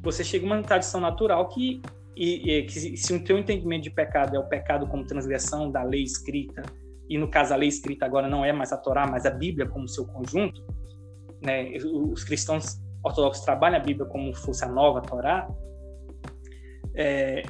[0.00, 1.82] você chega a uma tradição natural que,
[2.24, 5.82] e, e, que se o teu entendimento de pecado é o pecado como transgressão da
[5.82, 6.62] lei escrita,
[7.08, 9.66] e no caso a lei escrita agora não é mais a Torá, mas a Bíblia
[9.66, 10.64] como seu conjunto,
[11.42, 11.72] né?
[11.82, 15.48] os cristãos ortodoxos trabalham a Bíblia como fosse a nova Torá,
[16.94, 17.42] é,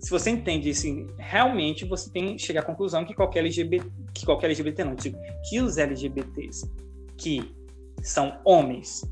[0.00, 4.24] se você entende assim, realmente você tem que chegar à conclusão que qualquer LGBT, que
[4.24, 5.18] qualquer LGBT não, tipo,
[5.50, 6.72] que os LGBTs
[7.18, 7.54] que
[8.02, 9.02] são homens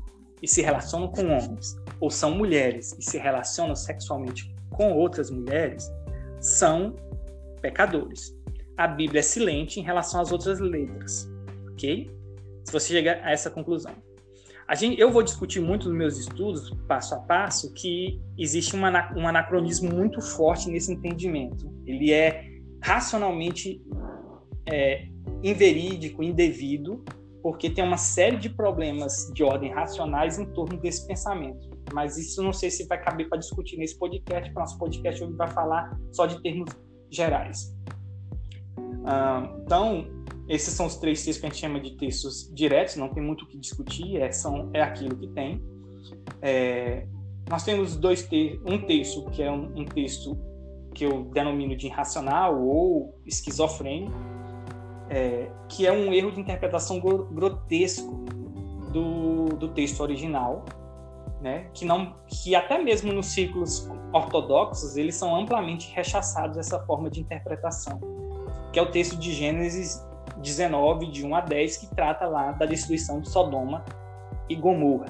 [0.41, 5.89] e se relacionam com homens, ou são mulheres e se relacionam sexualmente com outras mulheres,
[6.39, 6.95] são
[7.61, 8.35] pecadores.
[8.77, 11.31] A Bíblia é silente em relação às outras letras,
[11.71, 12.11] ok?
[12.63, 13.93] Se você chegar a essa conclusão.
[14.73, 19.27] Gente, eu vou discutir muito nos meus estudos, passo a passo, que existe uma, um
[19.27, 21.71] anacronismo muito forte nesse entendimento.
[21.85, 22.43] Ele é
[22.81, 23.81] racionalmente
[24.65, 25.07] é,
[25.43, 27.03] inverídico, indevido,
[27.43, 31.69] porque tem uma série de problemas de ordem racionais em torno desse pensamento.
[31.93, 35.33] Mas isso não sei se vai caber para discutir nesse podcast, porque nosso podcast hoje
[35.33, 36.69] vai falar só de termos
[37.09, 37.75] gerais.
[39.05, 40.07] Ah, então,
[40.47, 43.45] esses são os três textos que a gente chama de textos diretos, não tem muito
[43.45, 45.61] o que discutir, é, são, é aquilo que tem.
[46.41, 47.07] É,
[47.49, 50.37] nós temos dois te um texto que é um, um, texto
[50.93, 54.15] que eu denomino de irracional ou esquizofrênico,
[55.09, 58.25] é, que é um erro de interpretação grotesco
[58.91, 60.65] do, do texto original,
[61.41, 61.67] né?
[61.73, 67.19] que não que até mesmo nos círculos ortodoxos eles são amplamente rechaçados essa forma de
[67.19, 67.99] interpretação,
[68.71, 70.01] que é o texto de Gênesis
[70.37, 73.83] 19, de 1 a 10, que trata lá da destruição de Sodoma
[74.49, 75.07] e Gomorra.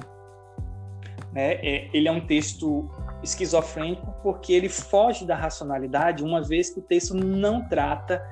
[1.32, 1.54] Né?
[1.54, 2.90] É, ele é um texto
[3.22, 8.22] esquizofrênico porque ele foge da racionalidade, uma vez que o texto não trata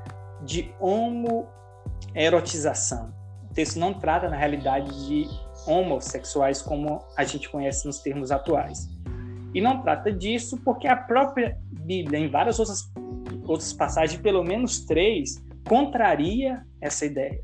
[0.42, 3.14] de homoerotização.
[3.50, 5.28] O texto não trata, na realidade, de
[5.66, 8.88] homossexuais como a gente conhece nos termos atuais.
[9.54, 12.92] E não trata disso porque a própria Bíblia, em várias outras,
[13.46, 17.40] outras passagens, pelo menos três, contraria essa ideia.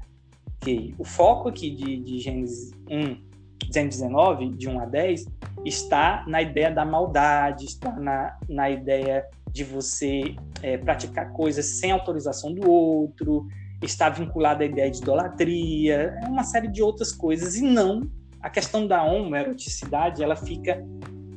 [0.61, 3.31] Que o foco aqui de, de Gênesis 1,
[3.71, 5.27] 19, de 1 a 10,
[5.65, 11.91] está na ideia da maldade, está na, na ideia de você é, praticar coisas sem
[11.91, 13.47] autorização do outro,
[13.83, 18.87] está vinculado à ideia de idolatria, uma série de outras coisas, e não a questão
[18.87, 20.83] da homoeroticidade, ela fica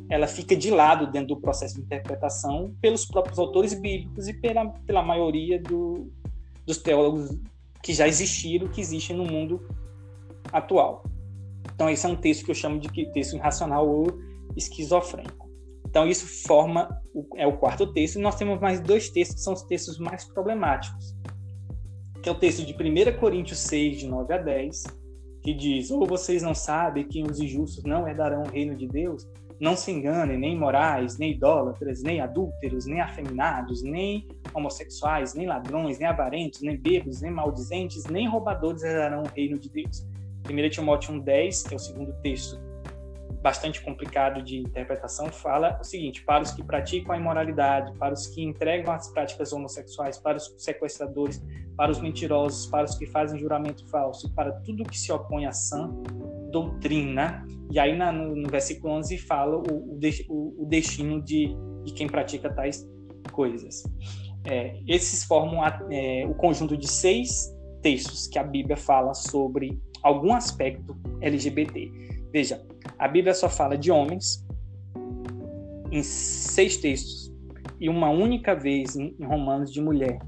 [0.09, 4.69] ela fica de lado dentro do processo de interpretação pelos próprios autores bíblicos e pela,
[4.85, 6.11] pela maioria do,
[6.67, 7.35] dos teólogos
[7.81, 9.65] que já existiram, que existem no mundo
[10.51, 11.03] atual.
[11.73, 14.19] Então, esse é um texto que eu chamo de texto irracional ou
[14.55, 15.49] esquizofrênico.
[15.87, 18.17] Então, isso forma o, é o quarto texto.
[18.17, 21.15] E nós temos mais dois textos que são os textos mais problemáticos,
[22.23, 24.83] que é o texto de 1 Coríntios 6, de 9 a 10,
[25.41, 29.27] que diz: Ou vocês não sabem que os injustos não herdarão o reino de Deus?
[29.59, 35.99] Não se enganem, nem morais, nem idólatras, nem adúlteros, nem afeminados, nem homossexuais, nem ladrões,
[35.99, 40.07] nem avarentos, nem bêbados, nem maldizentes, nem roubadores herdarão o reino de Deus.
[40.49, 42.72] 1 Timóteo 1,10, que é o segundo texto
[43.43, 48.25] bastante complicado de interpretação, fala o seguinte: para os que praticam a imoralidade, para os
[48.27, 51.43] que entregam as práticas homossexuais, para os sequestradores,
[51.75, 55.51] para os mentirosos, para os que fazem juramento falso, para tudo que se opõe à
[55.51, 55.89] sã
[56.49, 57.45] doutrina.
[57.69, 61.53] E aí na, no, no, versículo 11 fala o, o, o destino de,
[61.83, 62.87] de quem pratica tais
[63.31, 63.83] coisas.
[64.45, 69.81] É, esses formam a, é, o conjunto de seis textos que a Bíblia fala sobre
[70.01, 71.91] algum aspecto LGBT.
[72.31, 72.65] Veja,
[73.03, 74.47] a Bíblia só fala de homens
[75.91, 77.29] em seis textos
[77.77, 80.19] e uma única vez em Romanos de mulher.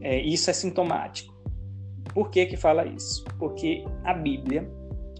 [0.00, 1.34] É, isso é sintomático.
[2.14, 3.24] Por que que fala isso?
[3.38, 4.66] Porque a Bíblia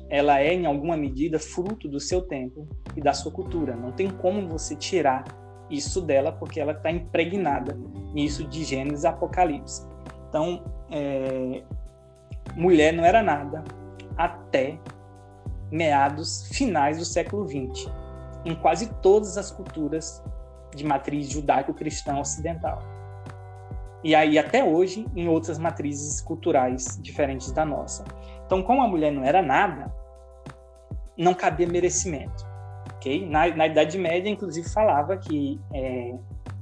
[0.09, 3.77] ela é em alguma medida fruto do seu tempo e da sua cultura.
[3.77, 5.25] Não tem como você tirar
[5.69, 7.79] isso dela porque ela está impregnada
[8.15, 9.87] nisso de Gênesis Apocalipse.
[10.31, 11.63] Então, é,
[12.57, 13.63] mulher não era nada
[14.17, 14.79] até
[15.75, 17.91] meados finais do século XX,
[18.45, 20.23] em quase todas as culturas
[20.73, 22.81] de matriz judaico-cristã ocidental.
[24.05, 28.05] E aí, até hoje, em outras matrizes culturais diferentes da nossa.
[28.47, 29.93] Então, como a mulher não era nada,
[31.19, 32.47] não cabia merecimento.
[32.95, 33.29] Okay?
[33.29, 36.15] Na, na Idade Média, inclusive, falava que é,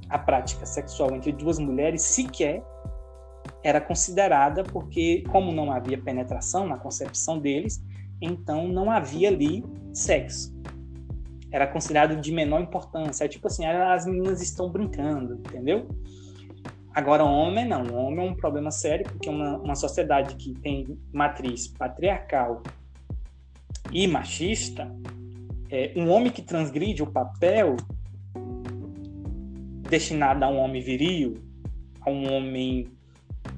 [0.09, 2.63] a prática sexual entre duas mulheres sequer
[3.63, 7.79] era considerada porque, como não havia penetração na concepção deles,
[8.23, 10.53] então não havia ali sexo.
[11.51, 13.25] Era considerado de menor importância.
[13.25, 15.87] É tipo assim, as meninas estão brincando, entendeu?
[16.93, 17.83] Agora, homem não.
[17.83, 22.63] O homem é um problema sério, porque uma, uma sociedade que tem matriz patriarcal
[23.91, 24.91] e machista,
[25.69, 27.75] é, um homem que transgride o papel
[29.89, 31.43] destinado a um homem viril,
[32.01, 32.87] a um homem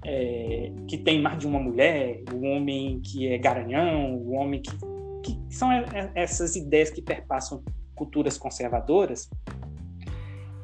[0.08, 4.72] é, que tem mais de uma mulher, o homem que é garanhão, o homem que,
[5.24, 5.70] que são
[6.14, 7.64] essas ideias que perpassam
[7.96, 9.28] culturas conservadoras,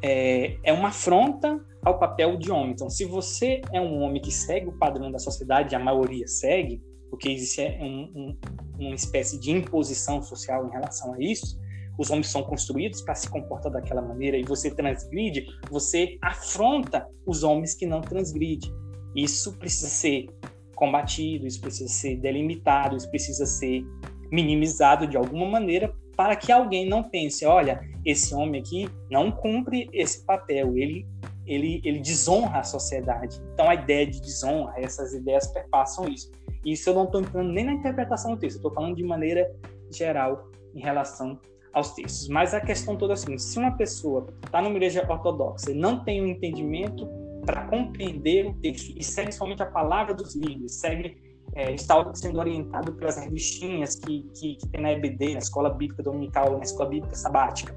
[0.04, 2.72] é, é uma afronta ao papel de homem.
[2.72, 6.82] Então, se você é um homem que segue o padrão da sociedade, a maioria segue,
[7.10, 8.40] porque existe é, um, um,
[8.80, 11.60] uma espécie de imposição social em relação a isso,
[11.98, 17.44] os homens são construídos para se comportar daquela maneira e você transgride, você afronta os
[17.44, 18.72] homens que não transgridem.
[19.16, 20.30] Isso precisa ser
[20.76, 23.86] combatido, isso precisa ser delimitado, isso precisa ser
[24.32, 29.90] minimizado de alguma maneira para que alguém não pense, olha, esse homem aqui não cumpre
[29.92, 31.06] esse papel, ele
[31.46, 33.42] ele, ele desonra a sociedade.
[33.54, 36.32] Então a ideia de desonra, essas ideias perpassam isso.
[36.64, 39.52] Isso eu não estou entrando nem na interpretação do texto, estou falando de maneira
[39.90, 41.40] geral em relação
[41.74, 42.28] aos textos.
[42.28, 46.04] Mas a questão toda é assim: se uma pessoa está numa igreja ortodoxa e não
[46.04, 47.08] tem um entendimento
[47.46, 52.40] para compreender o texto e segue somente a palavra dos líderes, segue é, está sendo
[52.40, 56.90] orientado pelas revistinhas que, que, que, tem na EBD, na Escola Bíblica Dominical, na Escola
[56.90, 57.76] Bíblica Sabática,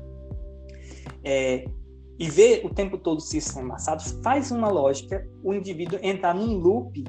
[1.24, 1.64] é,
[2.18, 7.04] e vê o tempo todo se embaçado, faz uma lógica o indivíduo entrar num loop.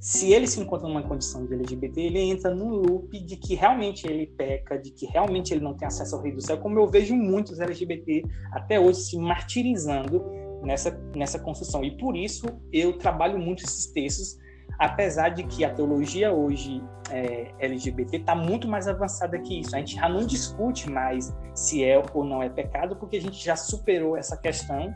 [0.00, 4.04] Se ele se encontra numa condição de LGBT, ele entra num loop de que realmente
[4.04, 6.88] ele peca, de que realmente ele não tem acesso ao Rei do Céu, como eu
[6.88, 10.24] vejo muitos LGBT até hoje se martirizando
[10.62, 11.84] nessa, nessa construção.
[11.84, 14.38] E por isso eu trabalho muito esses textos
[14.78, 19.74] apesar de que a teologia hoje é, LGBT está muito mais avançada que isso.
[19.74, 23.42] A gente já não discute mais se é ou não é pecado, porque a gente
[23.42, 24.92] já superou essa questão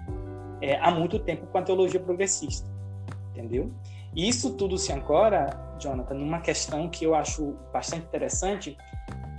[0.60, 2.68] é, há muito tempo com a teologia progressista,
[3.30, 3.72] entendeu?
[4.14, 8.76] E isso tudo se ancora, Jonathan, numa questão que eu acho bastante interessante,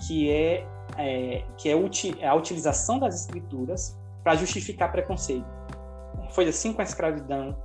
[0.08, 0.66] que é,
[0.98, 5.57] é que é a utilização das escrituras para justificar preconceito.
[6.32, 7.58] Foi assim com a escravidão,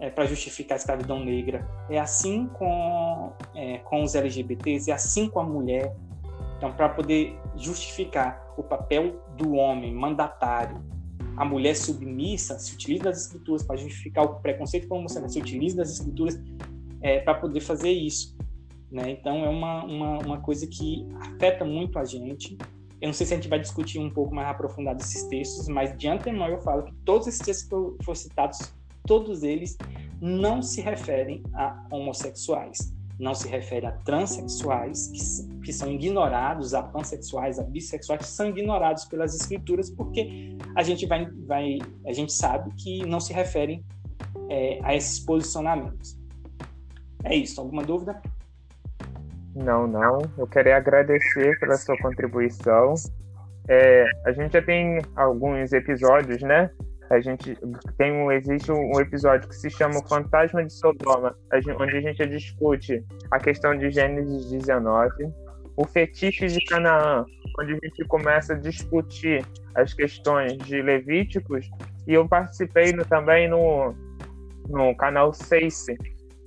[0.00, 1.66] é, para justificar a escravidão negra.
[1.90, 5.94] É assim com, é, com os LGBTs, é assim com a mulher.
[6.56, 10.82] Então, para poder justificar o papel do homem mandatário,
[11.36, 15.76] a mulher submissa, se utiliza das escrituras para justificar o preconceito como você se utiliza
[15.76, 16.36] das escrituras
[17.00, 18.36] é, para poder fazer isso.
[18.90, 19.10] Né?
[19.10, 22.58] Então, é uma, uma, uma coisa que afeta muito a gente.
[23.00, 25.96] Eu não sei se a gente vai discutir um pouco mais aprofundado esses textos, mas
[25.96, 28.58] de antemão eu falo que todos esses textos que foram citados
[29.08, 29.76] todos eles
[30.20, 36.82] não se referem a homossexuais, não se refere a transexuais, que, que são ignorados, a
[36.82, 42.32] pansexuais, a bissexuais, que são ignorados pelas escrituras, porque a gente, vai, vai, a gente
[42.32, 43.82] sabe que não se referem
[44.50, 46.18] é, a esses posicionamentos.
[47.24, 48.20] É isso, alguma dúvida?
[49.54, 50.18] Não, não.
[50.36, 52.94] Eu queria agradecer pela sua contribuição.
[53.68, 56.70] É, a gente já tem alguns episódios, né?
[57.10, 57.56] a gente
[57.96, 61.34] tem um existe um episódio que se chama o Fantasma de Sodoma,
[61.80, 65.10] onde a gente discute a questão de Gênesis 19,
[65.76, 67.24] o fetiche de Canaã,
[67.58, 69.44] onde a gente começa a discutir
[69.74, 71.68] as questões de Levíticos,
[72.06, 73.94] e eu participei no, também no,
[74.68, 75.96] no canal Seice,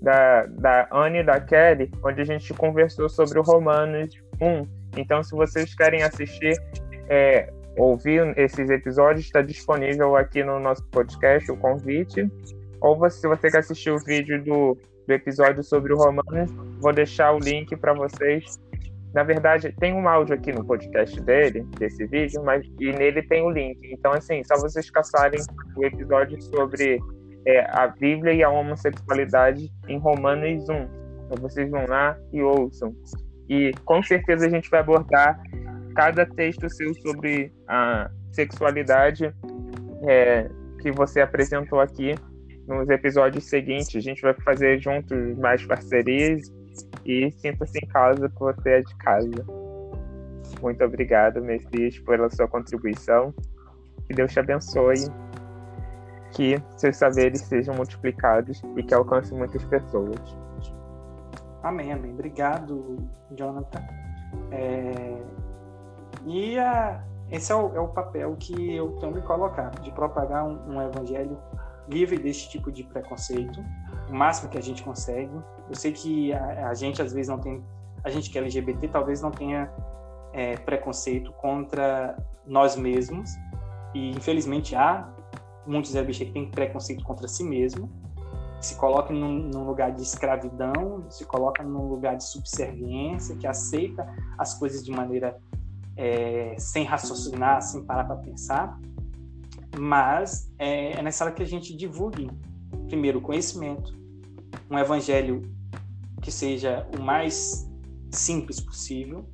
[0.01, 4.67] da, da Anne e da Kelly, onde a gente conversou sobre o Romanos 1.
[4.97, 6.53] Então, se vocês querem assistir,
[7.07, 12.29] é, ouvir esses episódios, está disponível aqui no nosso podcast, o convite.
[12.81, 14.77] Ou você, se você quer assistir o vídeo do,
[15.07, 18.59] do episódio sobre o Romanos, vou deixar o link para vocês.
[19.13, 23.43] Na verdade, tem um áudio aqui no podcast dele, desse vídeo, mas e nele tem
[23.43, 23.77] o link.
[23.91, 25.39] Então, assim, só vocês caçarem
[25.75, 26.99] o episódio sobre
[27.45, 30.73] é, a Bíblia e a homossexualidade em Romanos 1.
[30.73, 32.95] Então, vocês vão lá e ouçam.
[33.49, 35.41] E com certeza a gente vai abordar
[35.95, 39.33] cada texto seu sobre a sexualidade
[40.07, 40.49] é,
[40.81, 42.15] que você apresentou aqui
[42.67, 43.95] nos episódios seguintes.
[43.95, 46.51] A gente vai fazer juntos mais parcerias
[47.05, 49.45] e sinta-se em casa que você é de casa.
[50.61, 53.33] Muito obrigado, Messias, pela sua contribuição.
[54.07, 55.05] Que Deus te abençoe.
[56.31, 60.19] Que seus saberes sejam multiplicados e que alcance muitas pessoas.
[61.61, 62.11] Amém, amém.
[62.11, 62.97] Obrigado,
[63.31, 63.83] Jonathan.
[64.51, 65.21] É,
[66.25, 70.43] e a, esse é o, é o, papel que eu tenho me colocado, de propagar
[70.43, 71.37] um, um, evangelho
[71.87, 73.63] livre desse tipo de preconceito,
[74.09, 75.31] o máximo que a gente consegue.
[75.69, 77.63] Eu sei que a, a gente, às vezes, não tem.
[78.03, 79.71] A gente que é LGBT talvez não tenha
[80.33, 83.29] é, preconceito contra nós mesmos,
[83.93, 85.07] e infelizmente há
[85.65, 87.89] muitos LGBT que têm preconceito contra si mesmo,
[88.59, 94.07] se coloca num, num, lugar de escravidão, se coloca num lugar de subserviência, que aceita
[94.37, 95.37] as coisas de maneira
[95.97, 98.79] é, sem raciocinar, sem parar para pensar,
[99.79, 102.29] mas é, é necessário que a gente divulgue,
[102.87, 103.97] primeiro, o conhecimento,
[104.69, 105.41] um evangelho
[106.21, 107.67] que seja o mais
[108.11, 109.25] simples possível,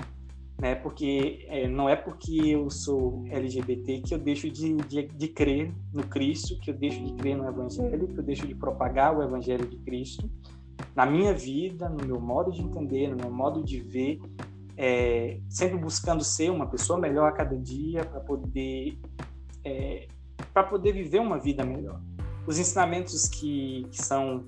[0.59, 0.75] né?
[0.75, 5.71] Porque é, não é porque eu sou LGBT que eu deixo de, de, de, crer
[5.93, 9.21] no Cristo, que eu deixo de crer no Evangelho, que eu deixo de propagar o
[9.21, 10.29] Evangelho de Cristo
[10.95, 14.19] na minha vida, no meu modo de entender, no meu modo de ver,
[14.75, 18.97] é, sempre buscando ser uma pessoa melhor a cada dia para poder
[19.63, 20.07] é,
[20.53, 22.01] para poder viver uma vida melhor.
[22.47, 24.45] Os ensinamentos que, que são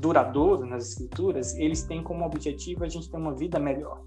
[0.00, 4.02] duradouros nas escrituras, eles têm como objetivo a gente ter uma vida melhor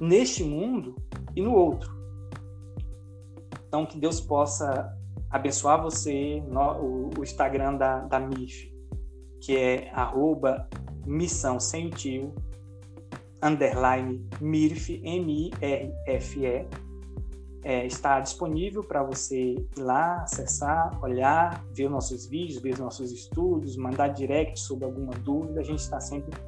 [0.00, 0.96] neste mundo
[1.36, 1.90] e no outro.
[3.68, 4.96] Então, que Deus possa
[5.30, 8.74] abençoar você, no, o, Instagram da, da MIF,
[9.40, 10.68] que é arroba
[11.06, 12.34] missão sem tio,
[13.42, 16.66] underline MIRF, M-I-R-F-E,
[17.62, 23.76] é, está disponível para você ir lá, acessar, olhar, ver nossos vídeos, ver nossos estudos,
[23.76, 25.60] mandar direct sobre alguma dúvida.
[25.60, 26.38] A gente está sempre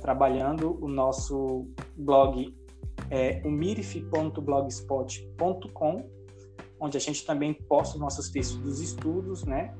[0.00, 2.55] trabalhando o nosso blog
[3.10, 6.08] é umirif.blogspot.com,
[6.80, 9.74] onde a gente também posta os nossos textos dos estudos, né?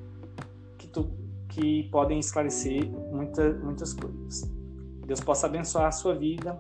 [0.79, 1.11] Que, tu,
[1.49, 4.51] que podem esclarecer muita, muitas coisas.
[5.07, 6.59] Deus possa abençoar a sua vida.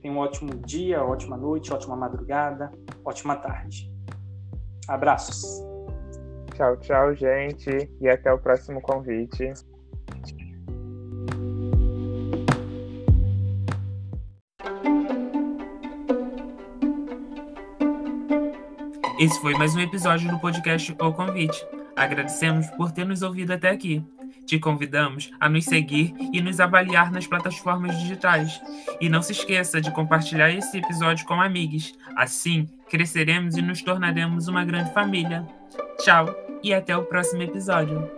[0.00, 2.70] Tenha um ótimo dia, ótima noite, ótima madrugada,
[3.04, 3.90] ótima tarde.
[4.86, 5.64] Abraços.
[6.54, 7.90] Tchau, tchau, gente.
[8.00, 9.52] E até o próximo convite.
[19.18, 21.66] Esse foi mais um episódio do podcast O Convite.
[21.96, 24.04] Agradecemos por ter nos ouvido até aqui.
[24.44, 28.60] Te convidamos a nos seguir e nos avaliar nas plataformas digitais.
[29.00, 31.94] E não se esqueça de compartilhar esse episódio com amigos.
[32.14, 35.46] Assim, cresceremos e nos tornaremos uma grande família.
[36.00, 36.28] Tchau
[36.62, 38.10] e até o próximo episódio.